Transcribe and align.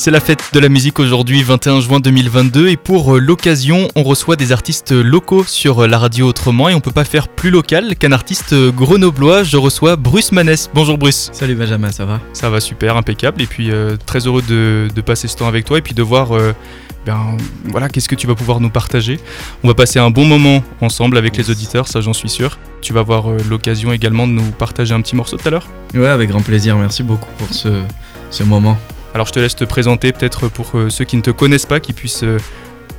C'est 0.00 0.12
la 0.12 0.20
fête 0.20 0.50
de 0.52 0.60
la 0.60 0.68
musique 0.68 1.00
aujourd'hui, 1.00 1.42
21 1.42 1.80
juin 1.80 1.98
2022, 1.98 2.68
et 2.68 2.76
pour 2.76 3.16
euh, 3.16 3.18
l'occasion, 3.18 3.88
on 3.96 4.04
reçoit 4.04 4.36
des 4.36 4.52
artistes 4.52 4.92
locaux 4.92 5.42
sur 5.42 5.80
euh, 5.80 5.86
la 5.88 5.98
radio 5.98 6.28
autrement, 6.28 6.68
et 6.68 6.74
on 6.74 6.80
peut 6.80 6.92
pas 6.92 7.04
faire 7.04 7.26
plus 7.26 7.50
local 7.50 7.96
qu'un 7.96 8.12
artiste 8.12 8.52
euh, 8.52 8.70
grenoblois. 8.70 9.42
Je 9.42 9.56
reçois 9.56 9.96
Bruce 9.96 10.30
Manès. 10.30 10.70
Bonjour 10.72 10.98
Bruce. 10.98 11.30
Salut 11.32 11.56
Benjamin, 11.56 11.90
ça 11.90 12.04
va? 12.04 12.20
Ça 12.32 12.48
va 12.48 12.60
super, 12.60 12.96
impeccable, 12.96 13.42
et 13.42 13.46
puis 13.46 13.72
très 14.06 14.24
heureux 14.24 14.42
de, 14.42 15.00
passer 15.00 15.26
ce 15.26 15.36
temps 15.36 15.48
avec 15.48 15.64
toi, 15.64 15.78
et 15.78 15.82
puis 15.82 15.94
de 15.94 16.02
voir, 16.02 16.28
ben 17.04 17.36
voilà, 17.64 17.88
qu'est-ce 17.88 18.08
que 18.08 18.14
tu 18.14 18.28
vas 18.28 18.36
pouvoir 18.36 18.60
nous 18.60 18.70
partager. 18.70 19.18
On 19.64 19.68
va 19.68 19.74
passer 19.74 19.98
un 19.98 20.10
bon 20.10 20.24
moment 20.26 20.62
ensemble 20.80 21.18
avec 21.18 21.36
les 21.36 21.50
auditeurs, 21.50 21.88
ça 21.88 22.00
j'en 22.02 22.12
suis 22.12 22.28
sûr. 22.28 22.56
Tu 22.82 22.92
vas 22.92 23.00
avoir 23.00 23.30
l'occasion 23.50 23.92
également 23.92 24.28
de 24.28 24.32
nous 24.32 24.50
partager 24.52 24.94
un 24.94 25.00
petit 25.00 25.16
morceau 25.16 25.38
tout 25.38 25.48
à 25.48 25.50
l'heure 25.50 25.66
Ouais, 25.92 26.06
avec 26.06 26.28
grand 26.30 26.42
plaisir. 26.42 26.76
Merci 26.76 27.02
beaucoup 27.02 27.30
pour 27.36 27.52
ce, 27.52 27.82
ce 28.30 28.44
moment. 28.44 28.78
Alors 29.18 29.26
je 29.26 29.32
te 29.32 29.40
laisse 29.40 29.56
te 29.56 29.64
présenter 29.64 30.12
peut-être 30.12 30.46
pour 30.46 30.70
euh, 30.74 30.90
ceux 30.90 31.04
qui 31.04 31.16
ne 31.16 31.22
te 31.22 31.32
connaissent 31.32 31.66
pas, 31.66 31.80
qui 31.80 31.92
puissent 31.92 32.22
euh, 32.22 32.38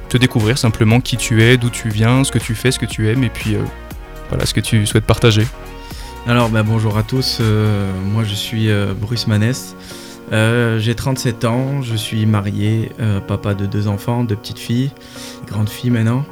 te 0.09 0.17
découvrir 0.17 0.57
simplement 0.57 0.99
qui 0.99 1.15
tu 1.15 1.41
es, 1.43 1.55
d'où 1.55 1.69
tu 1.69 1.87
viens, 1.87 2.25
ce 2.25 2.31
que 2.33 2.39
tu 2.39 2.55
fais, 2.55 2.71
ce 2.71 2.77
que 2.77 2.85
tu 2.85 3.09
aimes 3.09 3.23
et 3.23 3.29
puis 3.29 3.55
euh, 3.55 3.61
voilà 4.27 4.45
ce 4.45 4.53
que 4.53 4.59
tu 4.59 4.85
souhaites 4.85 5.05
partager. 5.05 5.47
Alors 6.27 6.49
bah, 6.49 6.61
bonjour 6.61 6.97
à 6.97 7.03
tous, 7.03 7.39
moi 8.11 8.25
je 8.25 8.33
suis 8.33 8.67
Bruce 8.99 9.27
Manès, 9.27 9.77
j'ai 10.29 10.93
37 10.93 11.45
ans, 11.45 11.81
je 11.83 11.95
suis 11.95 12.25
marié, 12.25 12.91
papa 13.29 13.53
de 13.53 13.65
deux 13.65 13.87
enfants, 13.87 14.25
deux 14.25 14.35
petites 14.35 14.59
filles, 14.59 14.91
grande 15.47 15.69
fille 15.69 15.89
maintenant, 15.89 16.25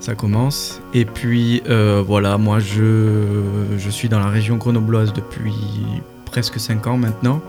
ça 0.00 0.14
commence. 0.14 0.80
Et 0.94 1.04
puis 1.04 1.62
voilà, 2.06 2.38
moi 2.38 2.58
je, 2.58 3.34
je 3.76 3.90
suis 3.90 4.08
dans 4.08 4.18
la 4.18 4.30
région 4.30 4.56
grenobloise 4.56 5.12
depuis 5.12 5.52
presque 6.24 6.58
5 6.58 6.86
ans 6.86 6.96
maintenant. 6.96 7.42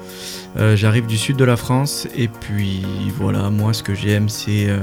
Euh, 0.59 0.75
j'arrive 0.75 1.05
du 1.05 1.17
sud 1.17 1.37
de 1.37 1.45
la 1.45 1.55
France 1.55 2.07
et 2.15 2.27
puis 2.27 2.83
voilà, 3.17 3.49
moi 3.49 3.73
ce 3.73 3.83
que 3.83 3.93
j'aime 3.93 4.29
c'est... 4.29 4.69
Euh, 4.69 4.79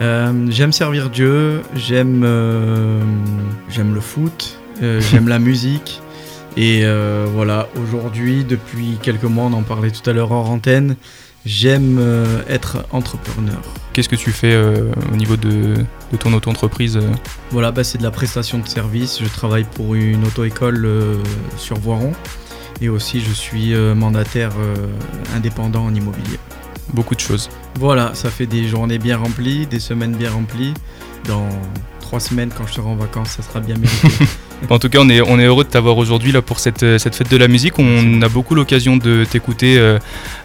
euh, 0.00 0.46
j'aime 0.50 0.72
servir 0.72 1.08
Dieu, 1.10 1.62
j'aime 1.76 2.22
j'aime 3.68 3.94
le 3.94 4.00
foot, 4.00 4.58
j'aime 4.80 5.28
la 5.28 5.38
musique. 5.38 6.00
Et 6.56 6.84
voilà, 7.32 7.68
aujourd'hui, 7.80 8.44
depuis 8.44 8.98
quelques 9.02 9.24
mois, 9.24 9.44
on 9.44 9.52
en 9.52 9.62
parlait 9.62 9.90
tout 9.90 10.08
à 10.08 10.12
l'heure 10.12 10.32
hors 10.32 10.50
antenne, 10.50 10.96
j'aime 11.46 12.00
être 12.48 12.84
entrepreneur. 12.90 13.60
Qu'est-ce 13.92 14.08
que 14.08 14.16
tu 14.16 14.32
fais 14.32 14.56
au 14.56 15.16
niveau 15.16 15.36
de, 15.36 15.74
ton 16.18 16.32
auto-entreprise 16.32 16.98
Voilà, 17.52 17.70
bah, 17.70 17.84
c'est 17.84 17.98
de 17.98 18.02
la 18.02 18.10
prestation 18.10 18.58
de 18.58 18.66
service. 18.66 19.20
Je 19.22 19.28
travaille 19.28 19.64
pour 19.64 19.94
une 19.94 20.24
auto-école 20.24 20.88
sur 21.56 21.78
Voiron. 21.78 22.12
Et 22.80 22.88
aussi, 22.88 23.20
je 23.20 23.32
suis 23.32 23.74
euh, 23.74 23.94
mandataire 23.94 24.52
euh, 24.58 24.74
indépendant 25.34 25.84
en 25.84 25.94
immobilier. 25.94 26.38
Beaucoup 26.92 27.14
de 27.14 27.20
choses. 27.20 27.48
Voilà, 27.78 28.12
ça 28.14 28.30
fait 28.30 28.46
des 28.46 28.68
journées 28.68 28.98
bien 28.98 29.16
remplies, 29.16 29.66
des 29.66 29.80
semaines 29.80 30.16
bien 30.16 30.30
remplies. 30.30 30.74
Dans 31.26 31.48
trois 32.00 32.20
semaines, 32.20 32.50
quand 32.56 32.66
je 32.66 32.74
serai 32.74 32.88
en 32.88 32.96
vacances, 32.96 33.30
ça 33.30 33.42
sera 33.42 33.60
bien 33.60 33.76
mérité. 33.76 34.08
en 34.70 34.78
tout 34.78 34.88
cas, 34.88 34.98
on 35.00 35.08
est, 35.08 35.20
on 35.20 35.38
est 35.38 35.46
heureux 35.46 35.64
de 35.64 35.70
t'avoir 35.70 35.96
aujourd'hui 35.96 36.32
là 36.32 36.42
pour 36.42 36.60
cette, 36.60 36.82
euh, 36.82 36.98
cette 36.98 37.14
fête 37.14 37.30
de 37.30 37.36
la 37.36 37.48
musique. 37.48 37.78
On 37.78 38.22
a 38.22 38.28
beaucoup 38.28 38.54
l'occasion 38.54 38.96
de 38.96 39.24
t'écouter 39.24 39.80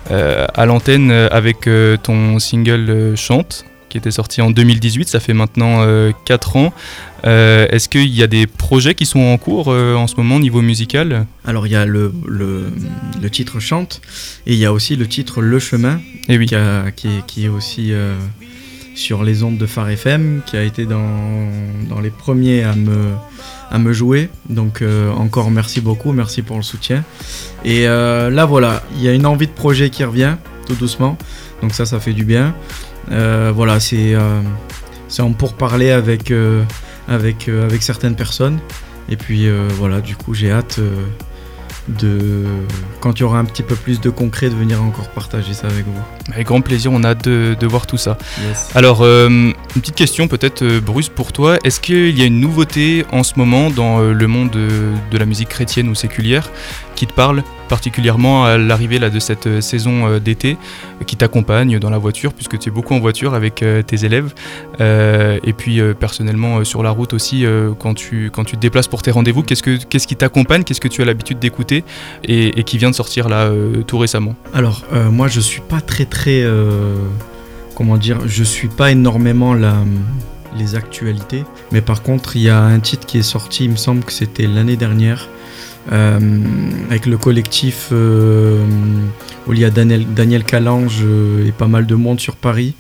à 0.10 0.66
l'antenne 0.66 1.12
avec 1.12 1.70
ton 2.04 2.40
single 2.40 3.14
Chante 3.16 3.66
qui 3.90 3.98
était 3.98 4.12
sorti 4.12 4.42
en 4.42 4.52
2018, 4.52 5.10
ça 5.10 5.20
fait 5.20 5.34
maintenant 5.34 5.84
4 6.26 6.56
ans. 6.56 6.74
Euh, 7.26 7.68
est-ce 7.70 7.90
qu'il 7.90 8.14
y 8.14 8.24
a 8.24 8.28
des 8.28 8.48
projets 8.48 8.96
qui 8.96 9.06
sont 9.06 9.20
en 9.20 9.38
cours 9.38 9.68
euh, 9.70 9.96
en 9.96 10.08
ce 10.08 10.16
moment 10.16 10.36
au 10.36 10.40
niveau 10.40 10.62
musical? 10.62 11.26
Alors 11.46 11.68
il 11.68 11.74
y 11.74 11.76
a 11.76 11.86
le, 11.86 12.14
le, 12.28 12.72
titre 13.30 13.60
Chante 13.60 14.02
et 14.46 14.54
il 14.54 14.60
y 14.60 14.66
a 14.66 14.74
aussi 14.74 14.96
le 14.96 15.08
titre 15.08 15.42
Le 15.42 15.60
Chemin 15.60 15.98
et 16.28 16.36
eh 16.36 16.38
oui. 16.38 16.46
qui, 16.48 16.56
est, 16.56 17.26
qui, 17.28 17.46
est, 17.46 17.50
aussi 17.50 17.92
euh, 17.92 18.16
sur 18.96 19.24
les 19.24 19.44
ondes 19.44 19.58
de 19.58 19.66
Phare 19.66 19.90
FM, 19.90 20.42
qui 20.46 20.58
a 20.58 20.64
été 20.64 20.86
dans, 20.86 21.50
dans 21.90 22.00
les 22.00 22.10
premiers 22.10 22.64
à 22.64 22.76
me, 22.76 23.14
à 23.70 23.80
me 23.80 23.94
jouer. 23.94 24.30
Donc 24.50 24.84
encore 25.16 25.52
merci 25.52 25.82
beaucoup, 25.82 26.12
merci 26.12 26.42
pour 26.42 26.58
le 26.58 26.64
soutien. 26.64 27.04
Et 27.66 27.86
là 27.86 28.46
voilà, 28.46 28.84
il 28.98 29.04
y 29.04 29.10
a 29.10 29.14
une 29.14 29.26
envie 29.26 29.48
de 29.48 29.52
projet 29.52 29.90
qui 29.90 30.04
revient 30.04 30.36
tout 30.68 30.76
doucement, 30.76 31.18
donc 31.62 31.74
ça 31.74 31.86
ça 31.86 32.00
fait 32.00 32.14
du 32.14 32.26
bien. 32.26 32.54
Voilà, 33.08 33.80
c'est 33.80 34.16
en 35.20 35.32
pourparler 35.34 35.92
avec 35.92 36.32
avec, 37.10 37.50
euh, 37.50 37.66
avec 37.66 37.84
certaines 37.84 38.16
personnes. 38.16 38.60
Et 39.10 39.18
puis 39.18 39.48
euh, 39.48 39.68
voilà, 39.74 40.00
du 40.00 40.16
coup, 40.16 40.34
j'ai 40.34 40.52
hâte 40.52 40.78
euh, 40.80 40.92
de, 41.88 42.46
quand 43.00 43.18
il 43.18 43.22
y 43.22 43.24
aura 43.24 43.40
un 43.40 43.46
petit 43.46 43.64
peu 43.64 43.76
plus 43.76 44.00
de 44.00 44.12
concret, 44.12 44.50
de 44.50 44.56
venir 44.56 44.82
encore 44.84 45.10
partager 45.10 45.54
ça 45.54 45.68
avec 45.68 45.86
vous. 45.86 46.00
Avec 46.32 46.46
grand 46.46 46.62
plaisir, 46.62 46.92
on 46.94 47.04
a 47.04 47.10
hâte 47.10 47.24
de, 47.26 47.58
de 47.60 47.68
voir 47.68 47.88
tout 47.88 47.98
ça. 47.98 48.20
Alors, 48.76 49.04
une 49.04 49.56
petite 49.74 49.96
question 49.96 50.28
peut-être, 50.28 50.64
Bruce, 50.80 51.10
pour 51.10 51.34
toi. 51.34 51.58
Est-ce 51.64 51.80
qu'il 51.80 52.18
y 52.18 52.22
a 52.22 52.26
une 52.26 52.40
nouveauté 52.40 53.06
en 53.12 53.24
ce 53.24 53.34
moment 53.38 53.72
dans 53.72 54.00
le 54.02 54.28
monde 54.28 54.52
de, 54.52 54.68
de 55.10 55.18
la 55.18 55.26
musique 55.26 55.50
chrétienne 55.50 55.90
ou 55.90 55.96
séculière? 55.96 56.52
Qui 57.00 57.08
te 57.08 57.14
parle 57.14 57.44
particulièrement 57.70 58.44
à 58.44 58.58
l'arrivée 58.58 59.00
de 59.00 59.20
cette 59.20 59.48
euh, 59.48 59.62
saison 59.62 60.06
euh, 60.06 60.20
d'été 60.20 60.58
euh, 61.00 61.06
qui 61.06 61.16
t'accompagne 61.16 61.80
dans 61.80 61.90
la 61.90 61.98
voiture 61.98 62.34
puisque 62.34 62.60
tu 62.60 62.68
es 62.68 62.72
beaucoup 62.74 62.94
en 62.94 63.00
voiture 63.00 63.36
avec 63.36 63.64
tes 63.88 64.06
élèves. 64.06 64.34
Et 64.80 65.54
puis 65.54 65.82
personnellement 66.00 66.64
sur 66.64 66.84
la 66.84 66.90
route 66.90 67.14
aussi 67.14 67.46
quand, 67.78 67.94
tu, 67.94 68.32
quand 68.34 68.44
tu 68.44 68.56
te 68.56 68.62
déplaces 68.62 68.88
pour 68.88 69.02
tes 69.02 69.12
rendez-vous 69.12 69.44
qu'est-ce, 69.44 69.64
que, 69.64 69.78
qu'est-ce 69.78 70.08
qui 70.08 70.16
t'accompagne 70.16 70.64
qu'est-ce 70.64 70.82
que 70.82 70.88
tu 70.88 71.02
as 71.02 71.06
l'habitude 71.06 71.40
d'écouter 71.40 71.84
et, 72.24 72.64
qui 72.64 72.78
vient 72.78 72.90
de 72.90 72.96
sortir 72.96 73.30
là 73.30 73.50
tout 73.88 73.98
récemment? 73.98 74.36
Alors 74.54 74.84
moi 75.12 75.28
je 75.28 75.40
suis 75.40 75.62
pas 75.62 75.82
très 75.82 76.06
très 76.06 76.46
comment 77.76 77.98
dire 77.98 78.20
je 78.26 78.44
suis 78.44 78.70
pas 78.70 78.92
énormément 78.92 79.54
la 79.54 79.76
les 80.58 80.76
actualités. 80.76 81.44
Mais 81.72 81.82
par 81.82 82.02
contre 82.02 82.36
il 82.36 82.44
y 82.44 82.50
a 82.50 82.60
un 82.60 82.80
titre 82.80 83.06
qui 83.06 83.20
est 83.20 83.30
sorti 83.38 83.66
il 83.66 83.72
me 83.72 83.78
semble 83.78 84.04
que 84.04 84.12
c'était 84.12 84.48
l'année 84.48 84.78
dernière 84.78 85.28
avec 85.92 87.06
le 87.06 87.18
collectif 87.18 87.90
euh, 87.92 88.64
où 89.50 89.54
il 89.54 89.60
y 89.60 89.66
a 89.66 89.70
Daniel, 89.70 90.06
Daniel 90.14 90.44
Calange 90.44 91.00
euh, 91.02 91.48
et 91.48 91.52
pas 91.52 91.68
mal 91.68 91.86
de 91.88 91.96
monde 91.96 92.20
sur 92.20 92.36
Paris. 92.36 92.76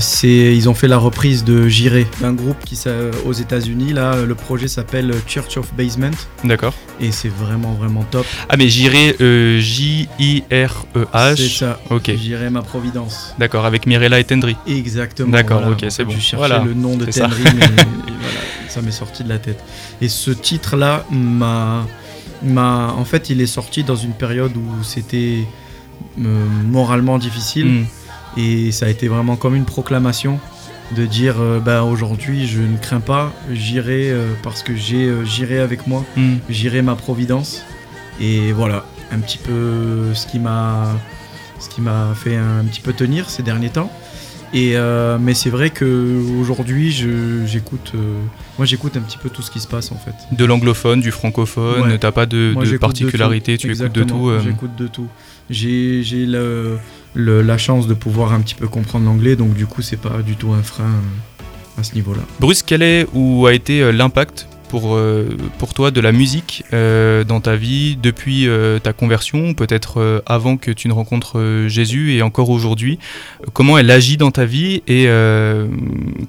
c'est, 0.00 0.56
ils 0.56 0.68
ont 0.68 0.74
fait 0.74 0.88
la 0.88 0.98
reprise 0.98 1.44
de 1.44 1.68
Jiré, 1.68 2.06
d'un 2.20 2.32
groupe 2.32 2.58
qui 2.64 2.78
aux 3.24 3.32
États-Unis. 3.32 3.92
Là, 3.92 4.16
le 4.26 4.34
projet 4.34 4.68
s'appelle 4.68 5.14
Church 5.26 5.56
of 5.56 5.72
Basement. 5.74 6.10
D'accord. 6.44 6.74
Et 7.00 7.12
c'est 7.12 7.28
vraiment 7.28 7.72
vraiment 7.74 8.04
top. 8.04 8.26
Ah 8.48 8.56
mais 8.56 8.68
Jiré, 8.68 9.16
J-I-R-E-H. 9.60 11.36
C'est 11.36 11.48
ça. 11.48 11.80
Ok. 11.90 12.10
Jiré 12.16 12.50
ma 12.50 12.62
Providence. 12.62 13.34
D'accord, 13.38 13.66
avec 13.66 13.86
Mirella 13.86 14.18
et 14.18 14.24
Tendry. 14.24 14.56
Exactement. 14.66 15.30
D'accord, 15.30 15.62
ok, 15.70 15.86
c'est 15.90 16.04
bon. 16.04 16.12
Je 16.12 16.20
cherchais 16.20 16.64
le 16.64 16.74
nom 16.74 16.96
de 16.96 17.04
Tendry, 17.06 17.44
mais 17.44 17.66
voilà, 17.66 18.40
ça 18.68 18.82
m'est 18.82 18.90
sorti 18.90 19.24
de 19.24 19.28
la 19.28 19.38
tête. 19.38 19.62
Et 20.00 20.08
ce 20.08 20.30
titre-là 20.30 21.04
m'a 21.10 21.86
en 22.44 23.04
fait, 23.04 23.30
il 23.30 23.40
est 23.40 23.46
sorti 23.46 23.84
dans 23.84 23.96
une 23.96 24.12
période 24.12 24.56
où 24.56 24.82
c'était 24.82 25.44
euh, 26.18 26.46
moralement 26.66 27.18
difficile. 27.18 27.66
Hmm. 27.66 27.84
Et 28.36 28.72
ça 28.72 28.86
a 28.86 28.88
été 28.88 29.08
vraiment 29.08 29.36
comme 29.36 29.54
une 29.54 29.64
proclamation 29.64 30.40
de 30.96 31.06
dire 31.06 31.36
euh, 31.38 31.60
bah, 31.60 31.84
aujourd'hui 31.84 32.46
je 32.46 32.60
ne 32.60 32.76
crains 32.76 33.00
pas, 33.00 33.32
j'irai 33.50 34.10
euh, 34.10 34.32
parce 34.42 34.62
que 34.62 34.74
j'ai 34.74 35.10
j'irai 35.24 35.58
avec 35.58 35.86
moi, 35.86 36.04
hmm. 36.16 36.36
j'irai 36.48 36.82
ma 36.82 36.96
providence. 36.96 37.62
Et 38.20 38.52
voilà, 38.52 38.84
un 39.10 39.18
petit 39.18 39.38
peu 39.38 40.14
ce 40.14 40.26
qui 40.26 40.38
m'a 40.38 40.94
ce 41.58 41.68
qui 41.68 41.80
m'a 41.80 42.14
fait 42.14 42.36
un 42.36 42.64
petit 42.64 42.80
peu 42.80 42.92
tenir 42.92 43.30
ces 43.30 43.42
derniers 43.42 43.70
temps. 43.70 43.90
Et 44.54 44.76
euh, 44.76 45.18
mais 45.18 45.32
c'est 45.32 45.48
vrai 45.48 45.70
qu'aujourd'hui, 45.70 46.90
j'écoute, 47.46 47.92
euh, 47.94 48.20
moi 48.58 48.66
j'écoute 48.66 48.96
un 48.98 49.00
petit 49.00 49.16
peu 49.16 49.30
tout 49.30 49.40
ce 49.40 49.50
qui 49.50 49.60
se 49.60 49.66
passe 49.66 49.90
en 49.92 49.96
fait. 49.96 50.12
De 50.30 50.44
l'anglophone, 50.44 51.00
du 51.00 51.10
francophone, 51.10 51.96
t'as 51.98 52.12
pas 52.12 52.26
de, 52.26 52.54
particularité, 52.76 53.56
tu 53.56 53.72
écoutes 53.72 53.92
de 53.92 54.04
tout. 54.04 54.28
Euh. 54.28 54.40
J'écoute 54.44 54.76
de 54.76 54.88
tout. 54.88 55.08
J'ai 55.48 56.26
la 57.14 57.58
chance 57.58 57.86
de 57.86 57.94
pouvoir 57.94 58.34
un 58.34 58.40
petit 58.40 58.54
peu 58.54 58.68
comprendre 58.68 59.06
l'anglais, 59.06 59.36
donc 59.36 59.54
du 59.54 59.66
coup 59.66 59.80
c'est 59.80 60.00
pas 60.00 60.20
du 60.24 60.36
tout 60.36 60.52
un 60.52 60.62
frein 60.62 60.92
à 61.78 61.82
ce 61.82 61.94
niveau-là. 61.94 62.22
Bruce, 62.38 62.62
quel 62.62 62.82
est 62.82 63.06
ou 63.14 63.46
a 63.46 63.54
été 63.54 63.90
l'impact 63.90 64.48
pour, 64.72 64.96
euh, 64.96 65.28
pour 65.58 65.74
toi 65.74 65.90
de 65.90 66.00
la 66.00 66.12
musique 66.12 66.64
euh, 66.72 67.24
dans 67.24 67.42
ta 67.42 67.56
vie 67.56 67.98
depuis 68.02 68.48
euh, 68.48 68.78
ta 68.78 68.94
conversion, 68.94 69.52
peut-être 69.52 70.22
avant 70.24 70.56
que 70.56 70.70
tu 70.70 70.88
ne 70.88 70.94
rencontres 70.94 71.66
Jésus 71.66 72.14
et 72.14 72.22
encore 72.22 72.48
aujourd'hui 72.48 72.98
Comment 73.52 73.76
elle 73.76 73.90
agit 73.90 74.16
dans 74.16 74.30
ta 74.30 74.46
vie 74.46 74.82
et 74.88 75.08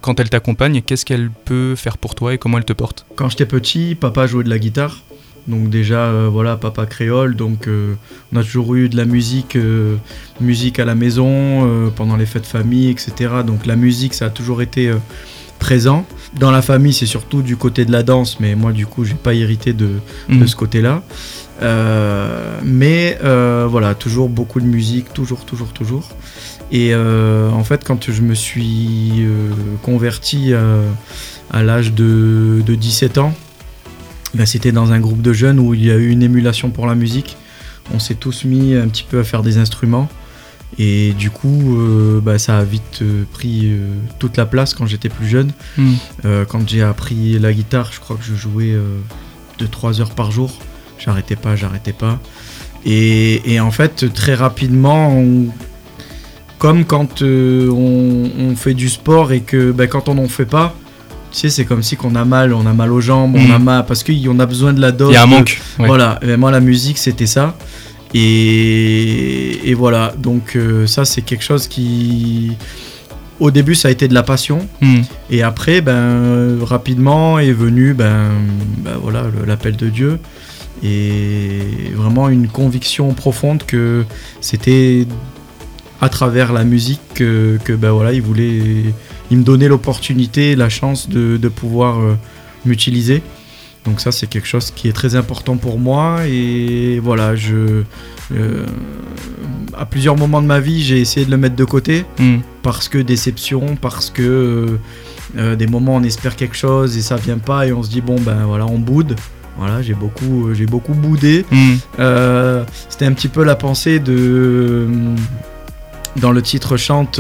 quand 0.02 0.20
elle 0.20 0.30
t'accompagne, 0.30 0.82
qu'est-ce 0.82 1.06
qu'elle 1.06 1.30
peut 1.46 1.76
faire 1.76 1.98
pour 1.98 2.16
toi 2.16 2.34
et 2.34 2.38
comment 2.38 2.58
elle 2.58 2.66
te 2.66 2.74
porte? 2.74 3.06
Quand 3.16 3.30
j'étais 3.30 3.46
petit, 3.46 3.96
papa 3.96 4.28
jouait 4.28 4.44
de 4.44 4.50
la 4.50 4.60
guitare. 4.60 5.04
Donc 5.48 5.70
déjà, 5.70 6.12
voilà, 6.28 6.58
papa 6.58 6.86
créole, 6.86 7.38
donc 7.38 7.70
on 8.34 8.36
a 8.36 8.44
toujours 8.44 8.76
eu 8.76 8.90
de 8.90 8.98
la 8.98 9.06
musique, 9.06 9.58
musique 10.42 10.80
à 10.80 10.86
la 10.86 10.96
maison, 10.96 11.92
pendant 11.96 12.18
les 12.18 12.26
fêtes 12.26 12.46
famille, 12.46 12.90
etc. 12.90 13.14
Donc 13.48 13.66
la 13.66 13.78
musique, 13.78 14.14
ça 14.14 14.26
a 14.26 14.30
toujours 14.30 14.62
été 14.62 14.92
présent. 15.60 16.06
Dans 16.40 16.52
la 16.52 16.62
famille, 16.62 16.94
c'est 16.94 17.06
surtout 17.06 17.42
du 17.42 17.58
côté 17.58 17.86
de 17.86 17.92
la 17.92 18.04
danse, 18.04 18.40
mais 18.40 18.56
moi, 18.56 18.72
du 18.72 18.86
coup, 18.86 19.04
j'ai 19.06 19.14
pas 19.14 19.34
hérité 19.34 19.74
de, 19.74 19.86
de 20.30 20.36
Mhm. 20.36 20.48
ce 20.48 20.56
côté-là. 20.56 21.04
Euh, 21.62 22.60
mais 22.64 23.18
euh, 23.24 23.68
voilà, 23.70 23.94
toujours 23.96 24.28
beaucoup 24.30 24.60
de 24.60 24.66
musique, 24.66 25.14
toujours, 25.14 25.46
toujours, 25.46 25.72
toujours. 25.74 26.10
Et 26.72 26.90
euh, 26.94 27.50
en 27.52 27.64
fait, 27.64 27.84
quand 27.84 28.12
je 28.12 28.22
me 28.22 28.34
suis 28.34 29.26
converti 29.84 30.54
à 31.52 31.64
l'âge 31.64 31.94
de, 31.94 32.62
de 32.66 32.76
17 32.76 33.18
ans, 33.20 33.34
ben, 34.34 34.46
c'était 34.48 34.72
dans 34.72 34.92
un 34.92 35.00
groupe 35.00 35.22
de 35.22 35.32
jeunes 35.34 35.60
où 35.60 35.74
il 35.76 35.86
y 35.86 35.92
a 35.92 35.96
eu 35.96 36.10
une 36.10 36.24
émulation 36.24 36.72
pour 36.72 36.88
la 36.88 36.96
musique. 36.96 37.38
On 37.94 38.00
s'est 38.00 38.16
tous 38.16 38.46
mis 38.46 38.74
un 38.76 38.88
petit 38.88 39.06
peu 39.08 39.20
à 39.20 39.24
faire 39.24 39.44
des 39.44 39.58
instruments. 39.60 40.10
Et 40.80 41.14
du 41.14 41.30
coup, 41.30 41.78
euh, 41.78 42.20
bah, 42.22 42.40
ça 42.40 42.58
a 42.58 42.64
vite 42.64 43.00
euh, 43.02 43.24
pris 43.32 43.62
euh, 43.66 43.88
toute 44.20 44.38
la 44.38 44.46
place 44.46 44.74
quand 44.74 44.86
j'étais 44.88 45.10
plus 45.10 45.28
jeune. 45.28 45.52
Euh, 46.26 46.46
quand 46.46 46.68
j'ai 46.68 46.82
appris 46.82 47.38
la 47.40 47.54
guitare, 47.54 47.90
je 47.92 48.00
crois 48.00 48.16
que 48.16 48.24
je 48.24 48.34
jouais 48.36 48.76
2-3 49.60 50.02
heures 50.02 50.12
par 50.16 50.32
jour. 50.32 50.52
J'arrêtais 50.98 51.36
pas, 51.36 51.56
j'arrêtais 51.56 51.94
pas. 51.94 52.20
Et, 52.86 53.54
et 53.54 53.60
en 53.60 53.72
fait, 53.72 54.12
très 54.14 54.34
rapidement, 54.36 55.10
on- 55.18 55.48
comme 56.60 56.86
quand 56.86 57.22
on, 57.22 58.30
on 58.40 58.56
fait 58.56 58.74
du 58.74 58.90
sport 58.90 59.32
et 59.34 59.42
que 59.42 59.72
ben, 59.72 59.88
quand 59.88 60.08
on 60.10 60.16
n'en 60.16 60.28
fait 60.30 60.46
pas, 60.46 60.74
tu 61.32 61.40
sais, 61.40 61.50
c'est 61.50 61.66
comme 61.66 61.84
si 61.84 61.98
qu'on 61.98 62.16
a 62.16 62.24
mal, 62.26 62.54
on 62.54 62.66
a 62.66 62.74
mal 62.74 62.92
aux 62.94 63.02
jambes, 63.02 63.36
on 63.36 63.40
Mhm. 63.42 63.52
a 63.52 63.60
mal, 63.60 63.86
parce 63.86 64.04
qu'on 64.04 64.40
a 64.40 64.46
besoin 64.46 64.72
de 64.72 64.80
la 64.80 64.92
dose. 64.92 65.10
Il 65.12 65.16
y 65.16 65.18
a 65.18 65.24
un 65.24 65.26
manque. 65.26 65.60
ouais. 65.80 65.88
Voilà, 65.88 66.20
et 66.22 66.38
moi 66.38 66.52
la 66.52 66.60
musique 66.62 66.98
c'était 66.98 67.26
ça. 67.26 67.58
Et, 68.14 69.70
et 69.70 69.74
voilà, 69.74 70.14
donc 70.18 70.56
euh, 70.56 70.88
ça 70.88 71.06
c'est 71.06 71.22
quelque 71.22 71.44
chose 71.44 71.68
qui... 71.68 72.54
Au 73.40 73.50
début 73.50 73.76
ça 73.76 73.88
a 73.88 73.92
été 73.92 74.08
de 74.08 74.14
la 74.14 74.24
passion. 74.24 74.68
Mhm. 74.82 75.04
Et 75.32 75.42
après, 75.42 75.82
ben, 75.82 76.60
rapidement 76.64 77.40
est 77.40 77.52
venu 77.52 77.94
ben, 77.94 78.30
ben 78.78 78.98
voilà, 79.02 79.26
l'appel 79.46 79.76
de 79.76 79.90
Dieu. 79.90 80.20
Et 80.84 81.92
vraiment 81.96 82.30
une 82.30 82.48
conviction 82.48 83.14
profonde 83.14 83.64
que 83.66 84.06
c'était 84.42 85.08
à 86.02 86.10
travers 86.10 86.52
la 86.52 86.64
musique 86.66 87.02
que, 87.16 87.58
que, 87.64 87.74
ben 87.74 87.92
voilà, 87.92 88.12
il 88.14 88.22
voulait. 88.22 88.84
Il 89.32 89.38
me 89.38 89.44
donnait 89.44 89.70
l'opportunité, 89.70 90.56
la 90.56 90.70
chance 90.70 91.10
de, 91.10 91.38
de 91.38 91.48
pouvoir 91.48 92.00
euh, 92.00 92.16
m'utiliser. 92.66 93.24
Donc 93.86 94.00
ça 94.00 94.12
c'est 94.12 94.28
quelque 94.28 94.48
chose 94.48 94.72
qui 94.72 94.88
est 94.88 94.94
très 94.94 95.16
important 95.16 95.58
pour 95.58 95.78
moi 95.78 96.20
et 96.28 97.00
voilà 97.04 97.36
je 97.36 97.84
euh, 98.34 98.66
à 99.78 99.86
plusieurs 99.86 100.16
moments 100.18 100.42
de 100.42 100.48
ma 100.48 100.60
vie 100.62 100.82
j'ai 100.82 101.00
essayé 101.02 101.26
de 101.26 101.32
le 101.32 101.38
mettre 101.38 101.56
de 101.58 101.66
côté 101.66 102.06
Mhm. 102.20 102.42
parce 102.62 102.88
que 102.88 102.98
déception, 102.98 103.76
parce 103.76 104.10
que 104.10 104.22
euh, 104.22 104.68
euh, 105.38 105.56
des 105.58 105.68
moments 105.68 105.96
on 105.96 106.04
espère 106.04 106.36
quelque 106.36 106.56
chose 106.56 106.96
et 106.98 107.02
ça 107.02 107.18
vient 107.18 107.40
pas 107.40 107.68
et 107.68 107.74
on 107.74 107.84
se 107.84 107.90
dit 107.90 108.02
bon 108.02 108.16
ben 108.20 108.46
voilà 108.46 108.66
on 108.66 108.80
boude. 108.80 109.16
Voilà, 109.56 109.84
j'ai 109.84 109.94
beaucoup, 109.94 110.52
j'ai 110.56 110.66
beaucoup 110.66 110.96
boudé. 110.96 111.46
Euh, 112.00 112.64
C'était 112.90 113.06
un 113.06 113.14
petit 113.14 113.28
peu 113.28 113.44
la 113.44 113.56
pensée 113.56 114.00
de 114.00 114.88
dans 116.16 116.32
le 116.32 116.42
titre 116.42 116.76
chante 116.78 117.20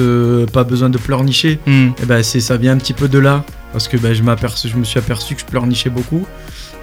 pas 0.51 0.63
besoin 0.63 0.89
de 0.89 0.98
pleurnicher. 0.98 1.60
Mhm. 1.68 1.94
Et 2.01 2.06
ben 2.06 2.24
c'est 2.24 2.39
ça 2.39 2.57
vient 2.57 2.74
un 2.74 2.77
petit 2.77 2.94
peu 2.94 3.07
de 3.07 3.19
là 3.19 3.44
parce 3.73 3.87
que 3.87 3.97
ben, 3.97 4.13
je 4.13 4.23
me 4.23 4.83
suis 4.83 4.99
aperçu 4.99 5.35
que 5.35 5.41
je 5.41 5.45
pleurnichais 5.45 5.89
beaucoup 5.89 6.25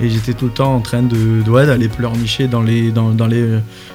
et 0.01 0.11
j'étais 0.11 0.33
tout 0.33 0.47
le 0.47 0.51
temps 0.51 0.75
en 0.75 0.81
train 0.81 1.03
de 1.03 1.49
ouais, 1.49 1.67
d'aller 1.67 1.89
pleurnicher 1.89 2.49
dans 2.49 2.63
les 2.63 2.91
dans, 2.91 3.11
dans 3.11 3.27
les 3.27 3.47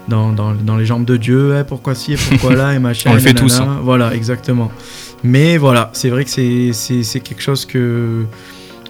dans, 0.08 0.32
dans, 0.32 0.54
dans 0.54 0.78
les 0.78 0.86
jambes 0.86 1.06
de 1.06 1.18
Dieu. 1.18 1.58
Eh, 1.60 1.64
pourquoi 1.64 1.94
ci 1.96 2.14
et 2.14 2.18
pourquoi 2.18 2.56
là 2.56 2.74
et 2.74 2.80
machin. 2.80 3.10
On 3.12 3.16
le 3.16 3.20
fait 3.20 3.34
nanana. 3.34 3.48
tous, 3.48 3.60
hein. 3.60 3.80
Voilà, 3.84 4.14
exactement. 4.14 4.72
Mais 5.24 5.58
voilà, 5.58 5.90
c'est 5.94 6.10
vrai 6.10 6.24
que 6.24 6.30
c'est 6.32 7.20
quelque 7.20 7.42
chose 7.42 7.66
que 7.66 8.26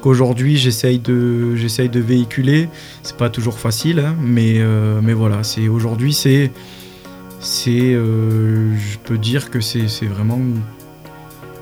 qu'aujourd'hui 0.02 0.58
j'essaye 0.58 1.00
de 1.00 1.56
j'essaye 1.56 1.90
de 1.90 2.00
véhiculer. 2.00 2.70
C'est 3.02 3.18
pas 3.18 3.30
toujours 3.30 3.58
facile, 3.58 4.00
hein, 4.00 4.16
mais 4.22 4.56
euh, 4.58 5.00
mais 5.02 5.14
voilà, 5.14 5.44
c'est 5.44 5.68
aujourd'hui 5.68 6.14
c'est 6.14 6.52
c'est 7.40 7.94
euh, 7.94 8.76
je 8.78 8.98
peux 9.00 9.18
dire 9.18 9.50
que 9.50 9.62
c'est 9.62 9.88
vraiment 10.06 10.40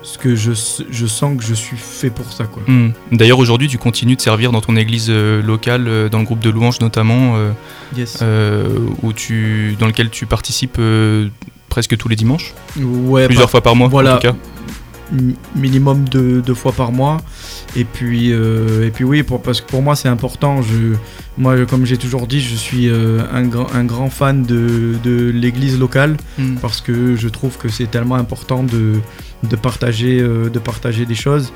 ce 0.04 0.18
que 0.18 0.36
je, 0.36 0.52
je 0.90 1.06
sens 1.06 1.36
que 1.36 1.42
je 1.42 1.54
suis 1.54 1.76
fait 1.76 2.10
pour 2.10 2.30
ça 2.32 2.44
quoi. 2.44 2.62
Mhm. 2.66 2.92
D'ailleurs, 3.12 3.38
aujourd'hui, 3.38 3.68
tu 3.68 3.78
continues 3.78 4.16
de 4.16 4.20
servir 4.20 4.52
dans 4.52 4.60
ton 4.60 4.76
église 4.76 5.06
euh, 5.08 5.42
locale, 5.42 5.86
euh, 5.88 6.08
dans 6.08 6.18
le 6.18 6.24
groupe 6.24 6.40
de 6.40 6.50
louanges 6.50 6.80
notamment, 6.80 7.34
euh, 7.36 7.50
Yes. 7.96 8.22
où 9.02 9.12
tu, 9.12 9.76
dans 9.78 9.86
lequel 9.86 10.10
tu 10.10 10.26
participes 10.26 10.78
presque 11.68 11.96
tous 11.96 12.08
les 12.08 12.16
dimanches, 12.16 12.52
ouais, 12.80 13.26
plusieurs 13.26 13.50
fois 13.50 13.60
par 13.62 13.74
mois 13.76 13.88
voilà. 13.88 14.14
en 14.16 14.18
tout 14.18 14.28
cas? 14.28 14.34
Mi- 15.12 15.36
minimum 15.56 16.08
de 16.08 16.40
deux 16.40 16.54
fois 16.54 16.72
par 16.72 16.92
mois. 16.92 17.18
Et 17.76 17.84
puis, 17.84 18.32
euh, 18.32 18.86
et 18.86 18.90
puis 18.90 19.04
oui, 19.04 19.22
pour, 19.22 19.42
parce 19.42 19.60
que 19.60 19.66
pour 19.68 19.82
moi 19.82 19.96
c'est 19.96 20.08
important. 20.08 20.62
Je, 20.62 20.94
moi, 21.36 21.56
je- 21.56 21.64
comme 21.64 21.84
j'ai 21.84 21.96
toujours 21.96 22.26
dit, 22.26 22.40
je 22.40 22.54
suis 22.54 22.88
euh, 22.88 23.20
un, 23.32 23.42
grand, 23.42 23.72
un 23.74 23.84
grand 23.84 24.10
fan 24.10 24.42
de, 24.44 24.94
de 25.02 25.30
l'église 25.30 25.78
locale 25.78 26.16
Mhm. 26.38 26.58
parce 26.62 26.80
que 26.80 27.16
je 27.16 27.28
trouve 27.28 27.56
que 27.58 27.68
c'est 27.68 27.90
tellement 27.90 28.14
important 28.16 28.62
de, 28.62 28.94
de, 29.42 29.56
partager, 29.56 30.20
euh, 30.20 30.48
de 30.48 30.58
partager 30.58 31.06
des 31.06 31.14
choses 31.16 31.52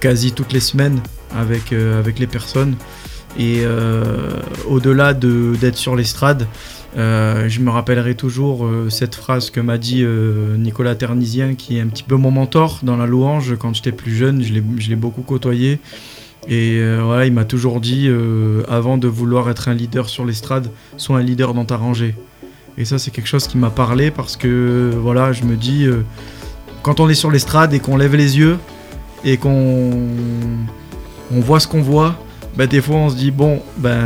quasi 0.00 0.32
toutes 0.32 0.52
les 0.52 0.60
semaines 0.60 1.00
avec, 1.36 1.72
avec 1.72 2.18
les 2.18 2.26
personnes. 2.26 2.74
Et 3.38 3.60
euh, 3.60 4.30
au-delà 4.68 5.14
de- 5.14 5.54
d'être 5.60 5.76
sur 5.76 5.94
l'estrade, 5.96 6.46
euh, 6.96 7.48
je 7.48 7.60
me 7.60 7.70
rappellerai 7.70 8.16
toujours 8.16 8.66
euh, 8.66 8.90
cette 8.90 9.14
phrase 9.14 9.50
que 9.50 9.60
m'a 9.60 9.78
dit 9.78 10.04
Nicolas 10.58 10.94
Ternisien, 10.96 11.54
qui 11.54 11.78
est 11.78 11.80
un 11.80 11.86
petit 11.86 12.02
peu 12.02 12.16
mon 12.16 12.30
mentor 12.32 12.80
dans 12.82 12.96
la 12.96 13.06
louange. 13.06 13.54
Quand 13.58 13.74
j'étais 13.74 13.92
plus 13.92 14.14
jeune, 14.14 14.42
je 14.42 14.52
l'ai- 14.52 14.96
beaucoup 14.96 15.22
côtoyé. 15.22 15.78
Et 16.48 16.80
voilà, 17.02 17.26
il 17.26 17.32
m'a 17.32 17.44
toujours 17.44 17.80
dit, 17.80 18.10
avant 18.68 18.98
de 18.98 19.06
vouloir 19.08 19.48
être 19.50 19.68
un 19.68 19.74
leader 19.74 20.08
sur 20.08 20.24
l'estrade, 20.24 20.68
sois 20.96 21.18
un 21.18 21.22
leader 21.22 21.54
dans 21.54 21.64
ta 21.66 21.76
rangée. 21.76 22.14
Et 22.78 22.84
ça, 22.84 22.98
c'est 22.98 23.10
quelque 23.10 23.28
chose 23.28 23.46
qui 23.46 23.58
m'a 23.58 23.70
parlé 23.70 24.10
parce 24.10 24.36
que 24.36 24.90
voilà, 24.96 25.32
je 25.32 25.44
me 25.44 25.54
dis, 25.56 25.86
quand 26.82 26.98
on 26.98 27.08
est 27.10 27.14
sur 27.14 27.30
l'estrade 27.30 27.74
et 27.74 27.78
qu'on 27.78 27.96
lève 27.96 28.16
les 28.16 28.38
yeux 28.38 28.56
et 29.24 29.36
qu'on 29.36 30.08
on 31.30 31.40
voit 31.40 31.60
ce 31.60 31.68
qu'on 31.68 31.82
voit, 31.82 32.16
bah, 32.56 32.66
des 32.66 32.80
fois 32.80 32.96
on 32.96 33.08
se 33.10 33.16
dit, 33.16 33.30
bon, 33.30 33.62
ben, 33.78 34.00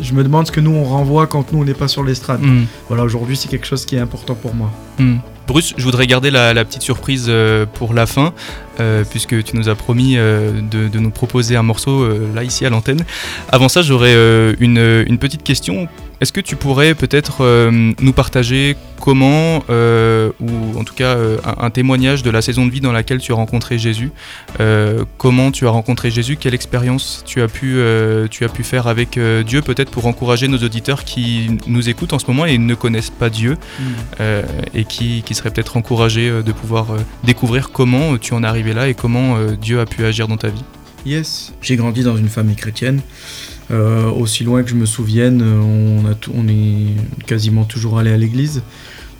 je 0.00 0.12
me 0.12 0.22
demande 0.22 0.46
ce 0.46 0.52
que 0.52 0.60
nous 0.60 0.72
on 0.72 0.84
renvoie 0.84 1.26
quand 1.26 1.52
nous 1.52 1.60
on 1.60 1.64
n'est 1.64 1.74
pas 1.74 1.88
sur 1.88 2.04
l'estrade. 2.04 2.42
Mhm. 2.42 2.66
Voilà, 2.88 3.04
aujourd'hui 3.04 3.36
c'est 3.36 3.48
quelque 3.48 3.66
chose 3.66 3.84
qui 3.84 3.96
est 3.96 4.00
important 4.00 4.34
pour 4.34 4.54
moi. 4.54 4.70
Hmm. 4.98 5.16
Bruce, 5.46 5.74
je 5.76 5.84
voudrais 5.84 6.08
garder 6.08 6.30
la, 6.30 6.52
la 6.52 6.64
petite 6.64 6.82
surprise 6.82 7.26
euh, 7.28 7.66
pour 7.66 7.94
la 7.94 8.06
fin, 8.06 8.32
euh, 8.80 9.04
puisque 9.08 9.42
tu 9.44 9.56
nous 9.56 9.68
as 9.68 9.74
promis 9.74 10.16
euh, 10.16 10.52
de, 10.60 10.88
de 10.88 10.98
nous 10.98 11.10
proposer 11.10 11.56
un 11.56 11.62
morceau 11.62 12.02
euh, 12.02 12.28
là, 12.34 12.44
ici 12.44 12.64
à 12.66 12.70
l'antenne. 12.70 13.04
Avant 13.48 13.68
ça, 13.68 13.82
j'aurais 13.82 14.14
une, 14.60 15.04
une 15.06 15.18
petite 15.18 15.42
question. 15.42 15.88
Est-ce 16.20 16.32
que 16.32 16.40
tu 16.40 16.56
pourrais 16.56 16.94
peut-être 16.94 17.44
nous 17.70 18.12
partager 18.14 18.74
comment, 19.00 19.58
ou 19.68 20.78
en 20.78 20.84
tout 20.84 20.94
cas 20.94 21.14
un, 21.44 21.64
un 21.64 21.70
témoignage 21.70 22.22
de 22.22 22.30
la 22.30 22.40
saison 22.40 22.64
de 22.64 22.70
vie 22.70 22.80
dans 22.80 22.92
laquelle 22.92 23.18
tu 23.18 23.32
as 23.32 23.34
rencontré 23.34 23.78
Jésus 23.78 24.12
Comment 25.18 25.50
tu 25.50 25.66
as 25.66 25.70
rencontré 25.70 26.10
Jésus 26.10 26.36
Quelle 26.36 26.54
expérience 26.54 27.22
tu 27.26 27.42
as 27.42 27.48
pu, 27.48 27.78
tu 28.30 28.44
as 28.44 28.48
pu 28.48 28.64
faire 28.64 28.86
avec 28.86 29.18
Dieu, 29.46 29.60
peut-être 29.60 29.90
pour 29.90 30.06
encourager 30.06 30.48
nos 30.48 30.58
auditeurs 30.58 31.04
qui 31.04 31.50
nous 31.66 31.90
écoutent 31.90 32.14
en 32.14 32.18
ce 32.18 32.26
moment 32.28 32.46
et 32.46 32.56
ne 32.56 32.74
connaissent 32.74 33.10
pas 33.10 33.28
Dieu 33.28 33.58
euh, 34.20 34.42
et 34.74 34.84
qui, 34.84 35.22
qui 35.24 35.34
serait 35.34 35.50
peut-être 35.50 35.76
encouragé 35.76 36.28
euh, 36.28 36.42
de 36.42 36.52
pouvoir 36.52 36.86
découvrir 37.24 37.70
comment 37.70 38.16
tu 38.18 38.34
en 38.34 38.42
es 38.42 38.46
arrivé 38.66 38.74
là 38.80 38.88
et 38.88 38.94
comment 38.94 39.36
euh, 39.36 39.54
Dieu 39.60 39.80
a 39.80 39.86
pu 39.86 40.04
agir 40.04 40.28
dans 40.28 40.36
ta 40.36 40.48
vie? 40.48 40.62
Yes. 41.04 41.52
J'ai 41.62 41.76
grandi 41.76 42.02
dans 42.02 42.16
une 42.16 42.28
famille 42.28 42.56
chrétienne. 42.56 43.00
Euh, 43.70 44.08
aussi 44.10 44.44
loin 44.44 44.62
que 44.62 44.70
je 44.70 44.74
me 44.76 44.86
souvienne, 44.86 45.40
euh, 45.42 46.00
on, 46.02 46.06
a 46.10 46.14
tout- 46.14 46.32
on 46.34 46.46
est 46.48 46.94
quasiment 47.26 47.64
toujours 47.64 47.98
allé 47.98 48.10
à 48.12 48.16
l'église 48.16 48.62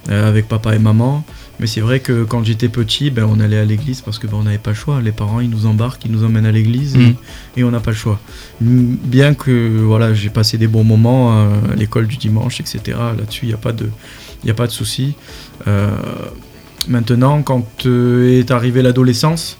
euh, 0.08 0.28
avec 0.28 0.48
papa 0.48 0.74
et 0.74 0.78
maman. 0.78 1.24
Mais 1.58 1.66
c'est 1.66 1.80
vrai 1.80 2.00
que 2.00 2.22
quand 2.24 2.44
j'étais 2.44 2.68
petit, 2.68 3.10
ben, 3.10 3.24
on 3.28 3.40
allait 3.40 3.58
à 3.58 3.64
l'église 3.64 4.02
parce 4.02 4.18
que 4.18 4.26
ben, 4.26 4.36
on 4.36 4.42
n'avait 4.44 4.58
pas 4.58 4.70
le 4.70 4.76
choix. 4.76 5.00
Les 5.00 5.10
parents, 5.12 5.40
ils 5.40 5.48
nous 5.50 5.66
embarquent, 5.66 6.04
ils 6.04 6.12
nous 6.12 6.22
emmènent 6.24 6.46
à 6.46 6.52
l'église 6.52 6.94
et- 6.96 6.98
Mm. 6.98 7.14
et, 7.56 7.64
on 7.64 7.70
n'a 7.70 7.80
pas 7.80 7.90
le 7.92 7.96
choix. 7.96 8.20
Bien 8.60 9.34
que 9.34 9.50
voilà, 9.80 10.12
j'ai 10.14 10.28
passé 10.30 10.58
des 10.58 10.68
bons 10.68 10.84
moments 10.84 11.32
à 11.44 11.48
l'école 11.76 12.06
du 12.06 12.16
dimanche, 12.16 12.60
etc. 12.60 12.80
Là-dessus, 13.16 13.44
il 13.46 13.48
n'y 13.48 13.54
a 13.54 13.58
pas 13.58 13.72
de, 13.72 13.88
y 14.44 14.50
a 14.50 14.54
pas 14.54 14.66
de 14.66 14.72
souci. 14.72 15.14
Euh, 15.66 15.90
maintenant, 16.88 17.42
quand 17.42 17.66
euh, 17.86 18.38
est 18.40 18.50
arrivée 18.50 18.82
l'adolescence, 18.82 19.58